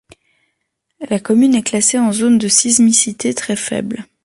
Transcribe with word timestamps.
La 1.11 1.19
commune 1.19 1.53
est 1.53 1.61
classée 1.61 1.99
en 1.99 2.11
zone 2.11 2.39
de 2.39 2.47
sismicité 2.47 3.35
très 3.35 3.55
faible. 3.55 4.07